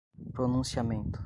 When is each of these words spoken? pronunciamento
pronunciamento 0.33 1.19